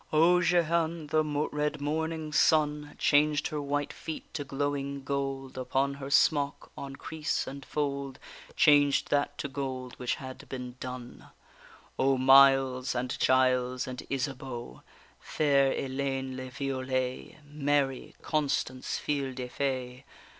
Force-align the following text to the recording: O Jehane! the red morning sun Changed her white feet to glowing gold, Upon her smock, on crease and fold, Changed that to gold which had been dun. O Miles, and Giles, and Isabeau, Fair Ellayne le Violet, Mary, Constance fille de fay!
O 0.11 0.41
Jehane! 0.41 1.11
the 1.11 1.23
red 1.23 1.79
morning 1.79 2.33
sun 2.33 2.95
Changed 2.97 3.49
her 3.49 3.61
white 3.61 3.93
feet 3.93 4.33
to 4.33 4.43
glowing 4.43 5.03
gold, 5.03 5.59
Upon 5.59 5.93
her 5.93 6.09
smock, 6.09 6.71
on 6.75 6.95
crease 6.95 7.45
and 7.45 7.63
fold, 7.63 8.17
Changed 8.55 9.11
that 9.11 9.37
to 9.37 9.47
gold 9.47 9.93
which 9.99 10.15
had 10.15 10.49
been 10.49 10.75
dun. 10.79 11.27
O 11.99 12.17
Miles, 12.17 12.95
and 12.95 13.15
Giles, 13.19 13.85
and 13.85 14.01
Isabeau, 14.09 14.81
Fair 15.19 15.71
Ellayne 15.71 16.35
le 16.35 16.49
Violet, 16.49 17.37
Mary, 17.45 18.15
Constance 18.23 18.97
fille 18.97 19.35
de 19.35 19.47
fay! 19.49 20.03